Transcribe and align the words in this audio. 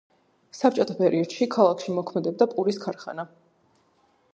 საბჭოთა 0.59 0.95
პერიოდში 1.01 1.49
ქალაქში 1.57 1.95
მოქმედებდა 2.01 2.49
პურის 2.57 2.85
ქარხანა. 2.87 3.29